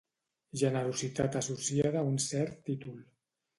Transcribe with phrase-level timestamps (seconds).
[0.61, 2.99] Generositat associada a un cert títol.